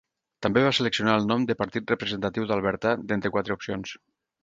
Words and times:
També 0.45 0.63
va 0.67 0.71
seleccionar 0.77 1.13
el 1.19 1.27
nom 1.33 1.45
de 1.53 1.57
Partit 1.61 1.95
Representatiu 1.95 2.51
d'Alberta 2.53 2.99
d'entre 3.11 3.37
quatre 3.39 3.61
opcions. 3.61 3.99